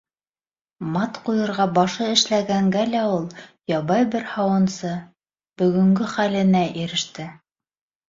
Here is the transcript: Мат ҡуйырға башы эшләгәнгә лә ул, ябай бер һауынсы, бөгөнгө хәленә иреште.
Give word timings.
Мат 0.95 1.19
ҡуйырға 1.27 1.67
башы 1.75 2.07
эшләгәнгә 2.15 2.87
лә 2.95 3.05
ул, 3.19 3.29
ябай 3.75 4.09
бер 4.17 4.27
һауынсы, 4.35 4.97
бөгөнгө 5.63 6.13
хәленә 6.19 6.69
иреште. 6.85 7.33